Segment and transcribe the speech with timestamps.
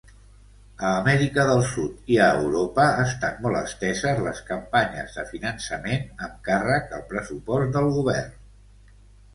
[0.85, 6.43] A Amèrica del Sud i a Europa estan molt esteses les campanyes de finançament amb
[6.51, 8.37] càrrec al pressupost del govern.